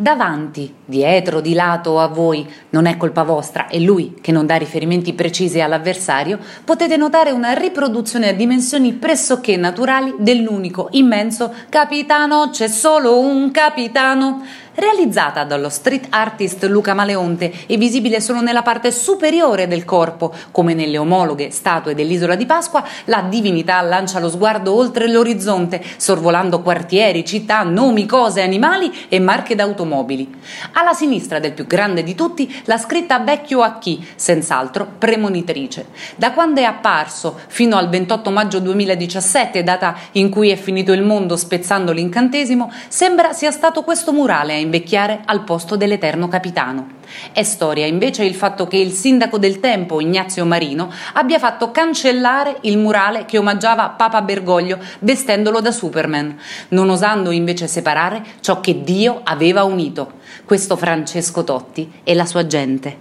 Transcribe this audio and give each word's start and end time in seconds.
davanti, 0.00 0.72
dietro, 0.84 1.40
di 1.40 1.54
lato 1.54 1.98
a 1.98 2.06
voi, 2.06 2.48
non 2.70 2.86
è 2.86 2.96
colpa 2.96 3.24
vostra, 3.24 3.66
è 3.66 3.78
lui 3.78 4.14
che 4.20 4.30
non 4.30 4.46
dà 4.46 4.54
riferimenti 4.54 5.12
precisi 5.12 5.60
all'avversario, 5.60 6.38
potete 6.64 6.96
notare 6.96 7.32
una 7.32 7.52
riproduzione 7.52 8.28
a 8.28 8.32
dimensioni 8.32 8.92
pressoché 8.92 9.56
naturali 9.56 10.14
dell'unico 10.18 10.86
immenso 10.92 11.52
capitano, 11.68 12.50
c'è 12.50 12.68
solo 12.68 13.18
un 13.18 13.50
capitano 13.50 14.44
realizzata 14.78 15.42
dallo 15.42 15.68
street 15.68 16.06
artist 16.10 16.62
Luca 16.64 16.94
Maleonte 16.94 17.52
e 17.66 17.76
visibile 17.76 18.20
solo 18.20 18.40
nella 18.40 18.62
parte 18.62 18.92
superiore 18.92 19.66
del 19.66 19.84
corpo, 19.84 20.32
come 20.52 20.72
nelle 20.72 20.98
omologhe 20.98 21.50
statue 21.50 21.96
dell'isola 21.96 22.36
di 22.36 22.46
Pasqua, 22.46 22.84
la 23.06 23.22
divinità 23.28 23.80
lancia 23.80 24.20
lo 24.20 24.30
sguardo 24.30 24.72
oltre 24.74 25.08
l'orizzonte, 25.08 25.82
sorvolando 25.96 26.62
quartieri, 26.62 27.24
città, 27.24 27.64
nomi, 27.64 28.06
cose, 28.06 28.40
animali 28.40 29.06
e 29.08 29.18
marche 29.18 29.56
d'automobili. 29.56 30.36
Alla 30.74 30.92
sinistra 30.92 31.40
del 31.40 31.52
più 31.52 31.66
grande 31.66 32.04
di 32.04 32.14
tutti, 32.14 32.62
la 32.64 32.78
scritta 32.78 33.18
vecchio 33.18 33.62
a 33.62 33.78
chi, 33.78 34.06
senz'altro 34.14 34.86
premonitrice. 34.98 35.86
Da 36.14 36.32
quando 36.32 36.60
è 36.60 36.64
apparso 36.64 37.36
fino 37.48 37.76
al 37.76 37.88
28 37.88 38.30
maggio 38.30 38.60
2017, 38.60 39.64
data 39.64 39.96
in 40.12 40.30
cui 40.30 40.50
è 40.50 40.56
finito 40.56 40.92
il 40.92 41.02
mondo 41.02 41.36
spezzando 41.36 41.90
l'incantesimo, 41.90 42.70
sembra 42.86 43.32
sia 43.32 43.50
stato 43.50 43.82
questo 43.82 44.12
murale 44.12 44.54
a 44.54 44.58
invecchiare 44.68 45.22
al 45.24 45.44
posto 45.44 45.76
dell'eterno 45.76 46.28
capitano. 46.28 46.96
È 47.32 47.42
storia 47.42 47.86
invece 47.86 48.24
il 48.24 48.34
fatto 48.34 48.66
che 48.66 48.76
il 48.76 48.92
sindaco 48.92 49.38
del 49.38 49.60
tempo, 49.60 50.00
Ignazio 50.00 50.44
Marino, 50.44 50.92
abbia 51.14 51.38
fatto 51.38 51.70
cancellare 51.70 52.58
il 52.62 52.76
murale 52.76 53.24
che 53.24 53.38
omaggiava 53.38 53.88
Papa 53.88 54.20
Bergoglio 54.20 54.78
vestendolo 55.00 55.60
da 55.60 55.72
Superman, 55.72 56.38
non 56.68 56.90
osando 56.90 57.30
invece 57.30 57.66
separare 57.66 58.22
ciò 58.40 58.60
che 58.60 58.82
Dio 58.82 59.22
aveva 59.24 59.64
unito, 59.64 60.12
questo 60.44 60.76
Francesco 60.76 61.44
Totti 61.44 61.90
e 62.04 62.14
la 62.14 62.26
sua 62.26 62.46
gente. 62.46 62.96